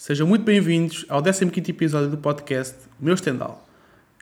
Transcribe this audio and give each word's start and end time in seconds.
Sejam 0.00 0.26
muito 0.26 0.46
bem-vindos 0.46 1.04
ao 1.10 1.22
15 1.22 1.44
episódio 1.68 2.08
do 2.08 2.16
podcast 2.16 2.74
Meu 2.98 3.14
Stendhal. 3.14 3.62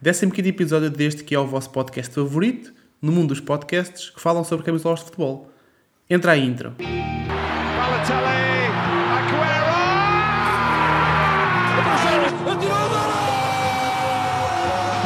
15 0.02 0.48
episódio 0.48 0.90
deste 0.90 1.22
que 1.22 1.36
é 1.36 1.38
o 1.38 1.46
vosso 1.46 1.70
podcast 1.70 2.12
favorito 2.12 2.72
no 3.00 3.12
mundo 3.12 3.28
dos 3.28 3.38
podcasts 3.38 4.10
que 4.10 4.20
falam 4.20 4.42
sobre 4.42 4.66
camisolas 4.66 4.98
de 4.98 5.04
futebol. 5.04 5.48
Entra 6.10 6.32
a 6.32 6.36
intro. 6.36 6.70
Balotelli, 6.70 8.18
Aguero! 9.20 9.78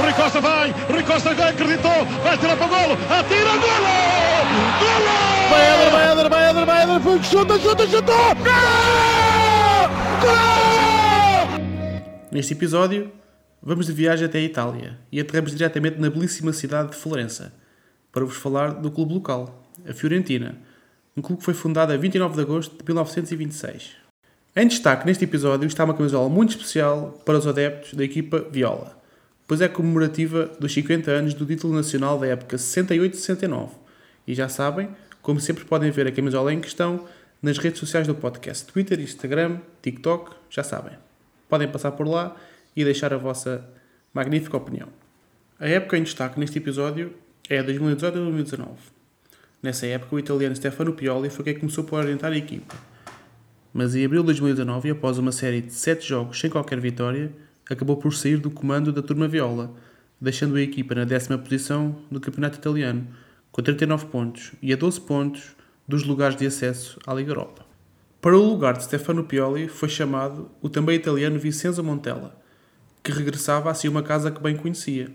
Rui 0.01 0.13
Costa 0.15 0.41
vai, 0.41 0.71
Rui 0.91 1.03
Costa 1.03 1.35
já 1.35 1.51
acreditou, 1.51 2.07
vai 2.23 2.39
tirar 2.39 2.57
para 2.57 2.67
o 2.67 2.69
golo, 2.71 2.99
atira, 3.11 3.51
golo! 3.51 3.93
Golo! 4.81 5.51
Vai 5.51 5.75
Eder, 5.75 5.91
vai 5.91 6.13
Eder, 6.13 6.31
vai 6.31 6.51
Eder, 6.51 6.65
vai 6.65 6.83
Eder, 6.85 7.25
chuta, 7.25 7.59
chuta, 7.59 7.87
chuta! 7.87 8.13
Gol! 8.43 9.22
Neste 12.31 12.55
episódio, 12.55 13.13
vamos 13.63 13.87
de 13.87 13.93
viagem 13.93 14.25
até 14.25 14.39
a 14.39 14.43
Itália 14.43 14.99
e 15.13 15.21
aterramos 15.21 15.55
diretamente 15.55 16.01
na 16.01 16.09
belíssima 16.09 16.53
cidade 16.53 16.93
de 16.93 16.97
Florença 16.97 17.53
para 18.11 18.25
vos 18.25 18.37
falar 18.37 18.75
do 18.75 18.91
clube 18.91 19.15
local, 19.15 19.69
a 19.89 19.93
Fiorentina, 19.93 20.57
um 21.17 21.21
clube 21.23 21.41
que 21.41 21.45
foi 21.45 21.55
fundado 21.55 21.93
a 21.93 21.97
29 21.97 22.35
de 22.35 22.41
agosto 22.41 22.77
de 22.77 22.85
1926. 22.85 23.97
Em 24.57 24.67
destaque 24.67 25.07
neste 25.07 25.25
episódio 25.25 25.67
está 25.67 25.85
uma 25.85 25.95
camisola 25.95 26.29
muito 26.29 26.51
especial 26.51 27.21
para 27.25 27.39
os 27.39 27.47
adeptos 27.47 27.95
da 27.95 28.05
equipa 28.05 28.47
Viola, 28.51 28.99
pois 29.47 29.61
é 29.61 29.69
comemorativa 29.69 30.51
dos 30.59 30.73
50 30.73 31.11
anos 31.11 31.35
do 31.35 31.47
título 31.47 31.75
nacional 31.75 32.19
da 32.19 32.27
época 32.27 32.57
68-69. 32.57 33.71
E 34.27 34.35
já 34.35 34.49
sabem, 34.49 34.89
como 35.21 35.41
sempre 35.41 35.65
podem 35.65 35.91
ver 35.91 36.07
a 36.07 36.13
camisola 36.13 36.53
em 36.53 36.61
questão 36.61 37.07
nas 37.43 37.59
redes 37.59 37.81
sociais 37.81 38.07
do 38.07 38.15
podcast, 38.15 38.65
Twitter, 38.65 39.01
Instagram, 39.01 39.59
TikTok, 39.83 40.31
já 40.49 40.63
sabem. 40.63 40.97
Podem 41.49 41.67
passar 41.67 41.91
por 41.91 42.07
lá 42.07 42.37
e 42.77 42.85
deixar 42.85 43.13
a 43.13 43.17
vossa 43.17 43.69
magnífica 44.15 44.57
opinião. 44.57 44.89
A 45.59 45.69
época 45.69 45.99
em 45.99 46.05
destaque 46.05 46.39
neste 46.39 46.59
episódio 46.59 47.13
é 47.51 47.59
a 47.59 47.63
2018 47.63 48.07
a 48.07 48.21
2019. 48.21 48.71
Nessa 49.61 49.87
época, 49.87 50.15
o 50.15 50.19
italiano 50.21 50.55
Stefano 50.55 50.93
Pioli 50.93 51.31
foi 51.31 51.45
quem 51.45 51.59
começou 51.59 51.83
por 51.83 51.99
orientar 51.99 52.33
a 52.33 52.37
equipa. 52.37 52.75
Mas 53.75 53.97
em 53.97 54.05
abril 54.05 54.23
de 54.23 54.27
2019, 54.27 54.91
após 54.91 55.19
uma 55.19 55.33
série 55.33 55.61
de 55.61 55.73
7 55.73 56.07
jogos 56.07 56.39
sem 56.39 56.49
qualquer 56.49 56.79
vitória, 56.79 57.33
acabou 57.69 57.97
por 57.97 58.13
sair 58.13 58.37
do 58.37 58.51
comando 58.51 58.93
da 58.93 59.03
turma 59.03 59.27
Viola, 59.27 59.75
deixando 60.21 60.57
a 60.57 60.61
equipa 60.61 60.95
na 60.95 61.05
décima 61.05 61.39
posição 61.39 61.97
do 62.09 62.21
campeonato 62.21 62.59
italiano, 62.59 63.07
com 63.51 63.63
39 63.63 64.07
pontos 64.07 64.53
e 64.63 64.73
a 64.73 64.77
12 64.77 65.01
pontos 65.01 65.57
dos 65.87 66.05
lugares 66.05 66.37
de 66.37 66.47
acesso 66.47 66.99
à 67.07 67.15
Liga 67.15 67.31
Europa. 67.31 67.65
Para 68.21 68.37
o 68.37 68.49
lugar 68.49 68.77
de 68.77 68.85
Stefano 68.85 69.25
Pioli 69.25 69.69
foi 69.69 69.89
chamado 69.89 70.51
o 70.61 70.69
também 70.69 70.97
italiano 70.97 71.39
Vincenzo 71.39 71.83
Montella, 71.83 72.41
que 73.03 73.11
regressava 73.11 73.71
a 73.71 73.75
si 73.75 73.89
uma 73.89 74.03
casa 74.03 74.31
que 74.31 74.41
bem 74.41 74.57
conhecia, 74.57 75.13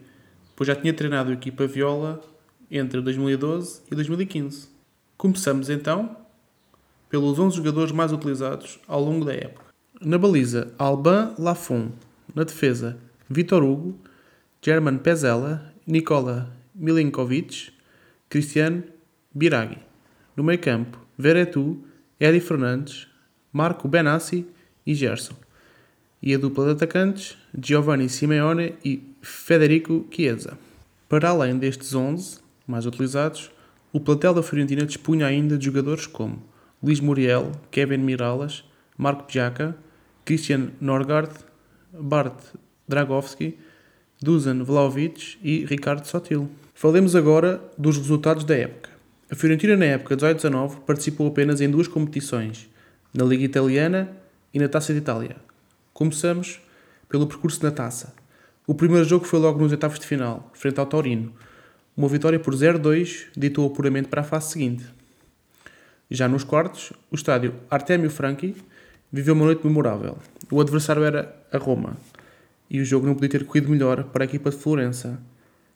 pois 0.56 0.68
já 0.68 0.76
tinha 0.76 0.94
treinado 0.94 1.30
a 1.30 1.34
equipa 1.34 1.66
Viola 1.66 2.22
entre 2.70 3.00
2012 3.02 3.82
e 3.90 3.96
2015. 3.96 4.68
Começamos 5.18 5.70
então 5.70 6.18
pelos 7.10 7.40
11 7.40 7.56
jogadores 7.56 7.92
mais 7.92 8.12
utilizados 8.12 8.80
ao 8.88 9.02
longo 9.02 9.24
da 9.24 9.34
época. 9.34 9.68
Na 10.02 10.18
baliza, 10.18 10.74
Alban 10.78 11.34
Lafont. 11.40 11.94
Na 12.36 12.44
defesa, 12.44 12.98
Vitor 13.30 13.64
Hugo, 13.64 13.98
German 14.62 14.98
Pezella, 14.98 15.74
Nikola 15.88 16.54
Milinkovic, 16.76 17.72
Cristiano 18.30 18.84
Biraghi. 19.34 19.87
No 20.38 20.44
meio 20.44 20.60
campo, 20.60 21.00
Veretu, 21.18 21.84
Edi 22.20 22.40
Fernandes, 22.40 23.08
Marco 23.52 23.88
Benassi 23.88 24.46
e 24.86 24.94
Gerson. 24.94 25.34
E 26.22 26.32
a 26.32 26.38
dupla 26.38 26.66
de 26.66 26.72
atacantes, 26.74 27.36
Giovanni 27.60 28.08
Simeone 28.08 28.76
e 28.86 29.16
Federico 29.20 30.06
Chiesa. 30.12 30.56
Para 31.10 31.30
além 31.30 31.58
destes 31.58 31.96
11 31.96 32.38
mais 32.68 32.86
utilizados, 32.86 33.50
o 33.92 34.00
plantel 34.00 34.36
da 34.36 34.44
Fiorentina 34.44 34.86
dispunha 34.86 35.26
ainda 35.26 35.58
de 35.58 35.66
jogadores 35.66 36.06
como 36.06 36.44
Luís 36.84 37.00
Muriel, 37.00 37.52
Kevin 37.72 38.04
Miralas, 38.04 38.64
Marco 38.96 39.24
Piaca, 39.24 39.76
Christian 40.24 40.70
Norgard, 40.80 41.32
Bart 41.92 42.40
Dragovski, 42.88 43.58
Dusan 44.22 44.64
Vlaovic 44.64 45.40
e 45.42 45.66
Ricardo 45.66 46.06
Sotil. 46.06 46.48
Falemos 46.76 47.16
agora 47.16 47.60
dos 47.76 47.98
resultados 47.98 48.44
da 48.44 48.56
época. 48.56 48.97
A 49.30 49.36
Fiorentina 49.36 49.76
na 49.76 49.84
época 49.84 50.16
18-19 50.16 50.80
participou 50.86 51.28
apenas 51.28 51.60
em 51.60 51.70
duas 51.70 51.86
competições, 51.86 52.70
na 53.14 53.26
Liga 53.26 53.44
Italiana 53.44 54.10
e 54.54 54.60
na 54.60 54.70
Taça 54.70 54.94
de 54.94 55.00
Itália. 55.00 55.36
Começamos 55.94 56.62
pelo 57.10 57.28
percurso 57.28 57.62
na 57.62 57.70
Taça. 57.70 58.14
O 58.66 58.74
primeiro 58.74 59.04
jogo 59.04 59.26
foi 59.26 59.38
logo 59.40 59.60
nos 59.60 59.74
oitavos 59.74 60.00
de 60.00 60.06
final, 60.06 60.50
frente 60.54 60.80
ao 60.80 60.86
Torino. 60.86 61.34
Uma 61.96 62.08
vitória 62.08 62.40
por 62.40 62.56
0-2 62.56 63.26
ditou 63.36 63.68
o 63.68 63.72
apuramento 63.74 64.08
para 64.08 64.22
a 64.22 64.24
fase 64.24 64.54
seguinte. 64.54 64.86
Já 66.10 66.30
nos 66.30 66.46
quartos, 66.46 66.94
o 67.12 67.16
estádio 67.16 67.54
Artemio 67.70 68.10
Franchi 68.10 68.56
viveu 69.12 69.34
uma 69.34 69.44
noite 69.44 69.68
memorável. 69.68 70.18
O 70.50 70.62
adversário 70.62 71.04
era 71.04 71.36
a 71.52 71.58
Roma 71.58 71.98
e 72.70 72.80
o 72.80 72.86
jogo 72.86 73.06
não 73.06 73.14
podia 73.14 73.30
ter 73.30 73.46
corrido 73.46 73.70
melhor 73.70 74.06
para 74.06 74.24
a 74.24 74.26
equipa 74.26 74.50
de 74.50 74.56
Florença. 74.56 75.20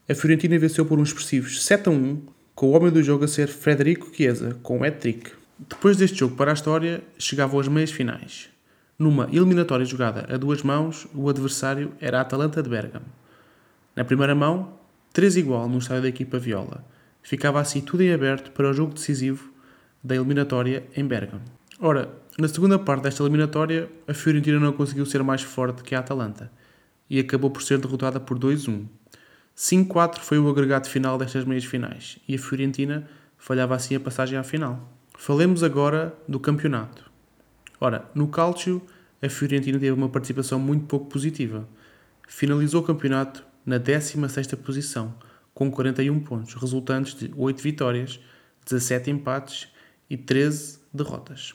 A 0.07 0.15
Fiorentina 0.15 0.57
venceu 0.57 0.85
por 0.85 0.97
uns 0.97 1.09
expressivos 1.09 1.65
7 1.65 1.89
a 1.89 1.91
1, 1.91 2.21
com 2.55 2.67
o 2.67 2.71
homem 2.71 2.91
do 2.91 3.01
jogo 3.01 3.25
a 3.25 3.27
ser 3.27 3.47
Frederico 3.47 4.13
Chiesa, 4.13 4.57
com 4.61 4.79
um 4.79 4.83
hat-trick. 4.83 5.31
Depois 5.69 5.97
deste 5.97 6.19
jogo 6.19 6.35
para 6.35 6.51
a 6.51 6.53
história, 6.53 7.03
chegavam 7.17 7.59
as 7.59 7.67
meias 7.67 7.91
finais. 7.91 8.49
Numa 8.97 9.27
eliminatória 9.31 9.85
jogada 9.85 10.27
a 10.33 10.37
duas 10.37 10.61
mãos, 10.63 11.07
o 11.13 11.29
adversário 11.29 11.91
era 11.99 12.19
a 12.19 12.21
Atalanta 12.21 12.61
de 12.61 12.69
Bergamo. 12.69 13.05
Na 13.95 14.03
primeira 14.03 14.35
mão, 14.35 14.73
3 15.13 15.37
igual 15.37 15.67
no 15.67 15.79
estádio 15.79 16.03
da 16.03 16.07
equipa 16.07 16.39
Viola. 16.39 16.85
Ficava 17.21 17.59
assim 17.59 17.81
tudo 17.81 18.03
em 18.03 18.13
aberto 18.13 18.51
para 18.51 18.69
o 18.69 18.73
jogo 18.73 18.93
decisivo 18.93 19.51
da 20.03 20.15
eliminatória 20.15 20.83
em 20.95 21.05
Bergamo. 21.05 21.43
Ora, 21.79 22.09
na 22.37 22.47
segunda 22.47 22.79
parte 22.79 23.03
desta 23.03 23.23
eliminatória, 23.23 23.89
a 24.07 24.13
Fiorentina 24.13 24.59
não 24.59 24.71
conseguiu 24.71 25.05
ser 25.05 25.23
mais 25.23 25.41
forte 25.41 25.83
que 25.83 25.95
a 25.95 25.99
Atalanta 25.99 26.51
e 27.09 27.19
acabou 27.19 27.49
por 27.49 27.61
ser 27.61 27.77
derrotada 27.77 28.19
por 28.19 28.39
2-1. 28.39 28.85
5-4 29.61 30.17
foi 30.21 30.39
o 30.39 30.49
agregado 30.49 30.89
final 30.89 31.19
destas 31.19 31.45
meias 31.45 31.63
finais 31.63 32.17
e 32.27 32.33
a 32.33 32.39
Fiorentina 32.39 33.07
falhava 33.37 33.75
assim 33.75 33.93
a 33.93 33.99
passagem 33.99 34.35
à 34.35 34.43
final. 34.43 34.91
Falemos 35.15 35.61
agora 35.61 36.15
do 36.27 36.39
campeonato. 36.39 37.11
Ora, 37.79 38.09
no 38.15 38.27
Calcio, 38.27 38.81
a 39.21 39.29
Fiorentina 39.29 39.77
teve 39.77 39.91
uma 39.91 40.09
participação 40.09 40.57
muito 40.57 40.87
pouco 40.87 41.05
positiva. 41.05 41.69
Finalizou 42.27 42.81
o 42.81 42.83
campeonato 42.83 43.45
na 43.63 43.79
16ª 43.79 44.57
posição, 44.57 45.13
com 45.53 45.69
41 45.69 46.19
pontos, 46.21 46.55
resultantes 46.55 47.13
de 47.13 47.31
8 47.37 47.61
vitórias, 47.61 48.19
17 48.65 49.11
empates 49.11 49.67
e 50.09 50.17
13 50.17 50.79
derrotas. 50.91 51.53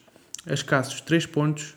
A 0.49 0.55
escassos 0.55 1.01
3 1.01 1.27
pontos 1.27 1.77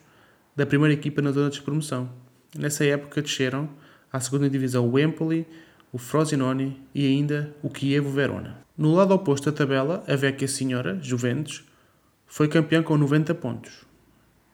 da 0.56 0.68
primeira 0.68 0.94
equipa 0.94 1.24
na 1.24 1.32
zona 1.32 1.50
de 1.50 1.60
promoção. 1.60 2.08
Nessa 2.56 2.86
época 2.86 3.20
desceram 3.20 3.68
à 4.14 4.20
segunda 4.20 4.48
divisão 4.48 4.88
o 4.88 5.00
Empoli, 5.00 5.48
o 5.92 5.98
Frosinone 5.98 6.80
e 6.94 7.06
ainda 7.08 7.56
o 7.64 7.70
Chievo 7.76 8.10
Verona. 8.10 8.60
No 8.78 8.94
lado 8.94 9.14
oposto 9.14 9.52
da 9.52 9.58
tabela, 9.58 10.04
a 10.08 10.16
Vecchia 10.16 10.48
Senhora, 10.48 11.00
Juventus, 11.02 11.64
foi 12.26 12.48
campeão 12.48 12.84
com 12.84 12.98
90 12.98 13.34
pontos. 13.36 13.86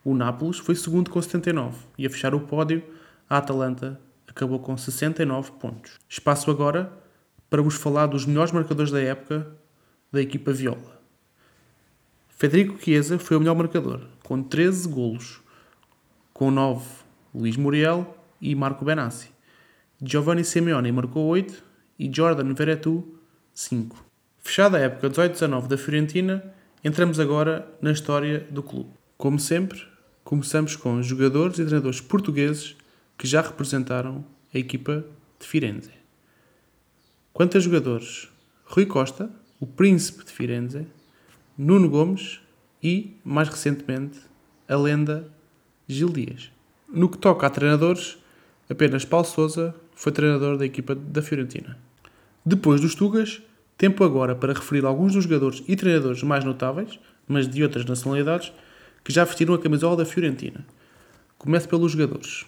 O 0.03 0.15
Nápoles 0.15 0.57
foi 0.57 0.75
segundo 0.75 1.11
com 1.11 1.21
79 1.21 1.77
e 1.97 2.05
a 2.05 2.09
fechar 2.09 2.33
o 2.33 2.39
pódio, 2.39 2.83
a 3.29 3.37
Atalanta 3.37 3.99
acabou 4.27 4.59
com 4.59 4.77
69 4.77 5.51
pontos. 5.53 5.99
Espaço 6.07 6.49
agora 6.49 6.91
para 7.49 7.61
vos 7.61 7.75
falar 7.75 8.07
dos 8.07 8.25
melhores 8.25 8.51
marcadores 8.51 8.91
da 8.91 9.01
época 9.01 9.47
da 10.11 10.21
equipa 10.21 10.51
Viola. 10.53 11.01
Federico 12.29 12.77
Chiesa 12.81 13.17
foi 13.17 13.37
o 13.37 13.39
melhor 13.39 13.55
marcador, 13.55 14.01
com 14.23 14.43
13 14.43 14.87
golos, 14.89 15.41
com 16.33 16.51
9 16.51 16.85
Luís 17.33 17.57
Muriel 17.57 18.17
e 18.41 18.53
Marco 18.55 18.83
Benassi. 18.85 19.34
Giovanni 20.01 20.43
Simeone 20.43 20.91
marcou 20.91 21.25
8 21.27 21.63
e 21.97 22.11
Jordan 22.13 22.53
Veretu 22.53 23.17
5. 23.53 24.03
Fechada 24.39 24.77
a 24.77 24.81
época 24.81 25.09
18-19 25.09 25.67
da 25.67 25.77
Fiorentina, 25.77 26.53
entramos 26.83 27.19
agora 27.19 27.65
na 27.81 27.91
história 27.91 28.45
do 28.51 28.61
clube. 28.61 28.89
Como 29.17 29.39
sempre, 29.39 29.81
começamos 30.23 30.75
com 30.75 31.01
jogadores 31.01 31.59
e 31.59 31.63
treinadores 31.65 32.01
portugueses 32.01 32.75
que 33.17 33.25
já 33.25 33.41
representaram 33.41 34.25
a 34.53 34.57
equipa 34.57 35.05
de 35.39 35.47
Firenze. 35.47 35.91
Quanto 37.31 37.57
a 37.57 37.61
jogadores, 37.61 38.27
Rui 38.65 38.85
Costa, 38.85 39.29
o 39.61 39.65
príncipe 39.65 40.25
de 40.25 40.31
Firenze, 40.31 40.85
Nuno 41.57 41.89
Gomes 41.89 42.41
e, 42.83 43.15
mais 43.23 43.47
recentemente, 43.47 44.19
a 44.67 44.75
lenda 44.75 45.31
Gil 45.87 46.09
Dias. 46.09 46.51
No 46.89 47.07
que 47.07 47.17
toca 47.17 47.47
a 47.47 47.49
treinadores, 47.49 48.17
apenas 48.69 49.05
Paulo 49.05 49.25
Sousa 49.25 49.73
foi 49.95 50.11
treinador 50.11 50.57
da 50.57 50.65
equipa 50.65 50.93
da 50.93 51.21
Fiorentina. 51.21 51.77
Depois 52.45 52.81
dos 52.81 52.93
Tugas, 52.93 53.41
tempo 53.77 54.03
agora 54.03 54.35
para 54.35 54.53
referir 54.53 54.85
alguns 54.85 55.13
dos 55.13 55.23
jogadores 55.23 55.63
e 55.67 55.75
treinadores 55.75 56.21
mais 56.21 56.43
notáveis, 56.43 56.99
mas 57.27 57.47
de 57.47 57.63
outras 57.63 57.85
nacionalidades, 57.85 58.51
que 59.03 59.11
já 59.11 59.23
vestiram 59.23 59.53
a 59.53 59.59
camisola 59.59 59.97
da 59.97 60.05
Fiorentina. 60.05 60.65
Começo 61.37 61.67
pelos 61.67 61.91
jogadores. 61.91 62.45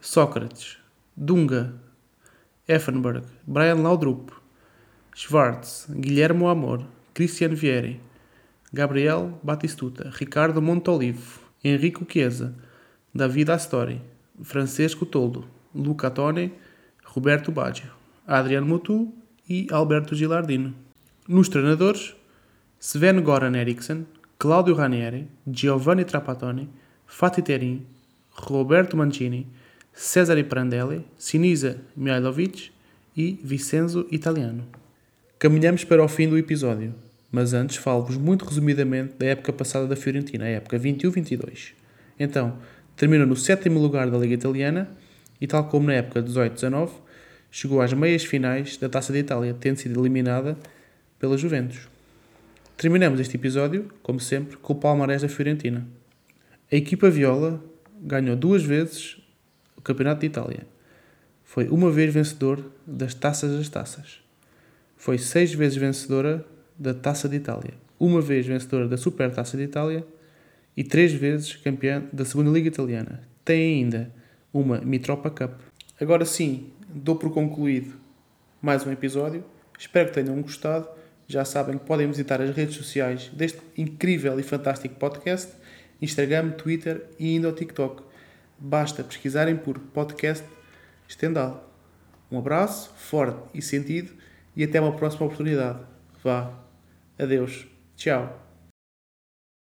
Sócrates, 0.00 0.78
Dunga, 1.16 1.74
Effenberg, 2.68 3.24
Brian 3.46 3.76
Laudrup, 3.76 4.32
Schwartz, 5.14 5.86
Guilhermo 5.90 6.48
Amor, 6.48 6.84
Cristiano 7.12 7.54
Vieri, 7.54 8.00
Gabriel 8.72 9.38
Batistuta, 9.42 10.10
Ricardo 10.14 10.60
Montolivo, 10.60 11.40
Henrico 11.62 12.04
Chiesa, 12.04 12.54
David 13.14 13.50
Astori, 13.50 14.02
Francesco 14.42 15.06
Toldo, 15.06 15.44
Luca 15.74 16.10
Toni, 16.10 16.52
Roberto 17.14 17.52
Baggio, 17.52 17.92
Adriano 18.26 18.66
Mutu 18.66 19.14
e 19.48 19.68
Alberto 19.70 20.16
Gilardino. 20.16 20.74
Nos 21.28 21.48
treinadores, 21.48 22.12
Sven 22.80 23.22
Goran 23.22 23.54
Eriksson, 23.54 24.04
Claudio 24.36 24.74
Ranieri, 24.74 25.28
Giovanni 25.46 26.04
Trapattoni, 26.04 26.68
Fatih 27.06 27.42
Terim, 27.42 27.86
Roberto 28.32 28.96
Mancini, 28.96 29.46
Cesare 29.92 30.42
Prandelli, 30.42 31.04
Sinisa 31.16 31.80
Mihailovic 31.96 32.72
e 33.16 33.38
Vincenzo 33.44 34.08
Italiano. 34.10 34.64
Caminhamos 35.38 35.84
para 35.84 36.02
o 36.02 36.08
fim 36.08 36.28
do 36.28 36.36
episódio, 36.36 36.92
mas 37.30 37.54
antes 37.54 37.76
falo-vos 37.76 38.16
muito 38.16 38.44
resumidamente 38.44 39.14
da 39.16 39.26
época 39.26 39.52
passada 39.52 39.86
da 39.86 39.94
Fiorentina, 39.94 40.46
a 40.46 40.48
época 40.48 40.80
21-22. 40.80 41.74
Então, 42.18 42.58
terminou 42.96 43.24
no 43.24 43.36
sétimo 43.36 43.78
lugar 43.78 44.10
da 44.10 44.18
Liga 44.18 44.34
Italiana 44.34 44.90
e, 45.40 45.46
tal 45.46 45.68
como 45.68 45.86
na 45.86 45.94
época 45.94 46.20
18-19, 46.20 47.03
chegou 47.54 47.80
às 47.80 47.92
meias 47.92 48.24
finais 48.24 48.76
da 48.76 48.88
Taça 48.88 49.12
de 49.12 49.20
Itália, 49.20 49.54
tendo 49.54 49.76
sido 49.76 50.00
eliminada 50.00 50.58
pela 51.20 51.38
Juventus. 51.38 51.88
Terminamos 52.76 53.20
este 53.20 53.36
episódio, 53.36 53.92
como 54.02 54.18
sempre, 54.18 54.56
com 54.56 54.72
o 54.72 54.76
palmarés 54.76 55.22
da 55.22 55.28
Fiorentina. 55.28 55.86
A 56.70 56.74
equipa 56.74 57.08
viola 57.08 57.62
ganhou 58.02 58.34
duas 58.34 58.64
vezes 58.64 59.18
o 59.76 59.80
Campeonato 59.80 60.22
de 60.22 60.26
Itália. 60.26 60.66
Foi 61.44 61.68
uma 61.68 61.92
vez 61.92 62.12
vencedor 62.12 62.72
das 62.84 63.14
Taças 63.14 63.56
das 63.56 63.68
Taças. 63.68 64.18
Foi 64.96 65.16
seis 65.16 65.54
vezes 65.54 65.78
vencedora 65.78 66.44
da 66.76 66.92
Taça 66.92 67.28
de 67.28 67.36
Itália. 67.36 67.74
Uma 68.00 68.20
vez 68.20 68.44
vencedora 68.44 68.88
da 68.88 68.96
Super 68.96 69.30
Taça 69.30 69.56
de 69.56 69.62
Itália 69.62 70.04
e 70.76 70.82
três 70.82 71.12
vezes 71.12 71.54
campeã 71.54 72.02
da 72.12 72.24
Segunda 72.24 72.50
Liga 72.50 72.66
Italiana. 72.66 73.22
Tem 73.44 73.76
ainda 73.76 74.12
uma 74.52 74.80
Mitropa 74.80 75.30
Cup. 75.30 75.52
Agora 76.00 76.24
sim, 76.24 76.72
dou 76.94 77.16
por 77.16 77.32
concluído 77.32 77.96
mais 78.62 78.86
um 78.86 78.92
episódio. 78.92 79.44
Espero 79.76 80.08
que 80.08 80.14
tenham 80.14 80.40
gostado. 80.40 80.88
Já 81.26 81.44
sabem 81.44 81.76
que 81.76 81.84
podem 81.84 82.06
visitar 82.06 82.40
as 82.40 82.54
redes 82.54 82.76
sociais 82.76 83.28
deste 83.32 83.60
incrível 83.76 84.38
e 84.38 84.42
fantástico 84.42 84.94
podcast, 84.94 85.52
Instagram, 86.00 86.50
Twitter 86.50 87.04
e 87.18 87.34
ainda 87.34 87.48
o 87.48 87.52
TikTok. 87.52 88.02
Basta 88.58 89.02
pesquisarem 89.02 89.56
por 89.56 89.78
podcast 89.78 90.44
Stendhal. 91.08 91.68
Um 92.30 92.38
abraço 92.38 92.92
forte 92.96 93.40
e 93.52 93.60
sentido 93.60 94.12
e 94.56 94.62
até 94.62 94.80
uma 94.80 94.92
próxima 94.92 95.26
oportunidade. 95.26 95.80
Vá. 96.22 96.52
Adeus. 97.18 97.66
Tchau. 97.96 98.43